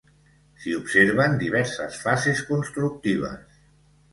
S'hi 0.61 0.71
observen 0.77 1.35
diverses 1.43 1.99
fases 2.07 2.41
constructives. 2.49 3.61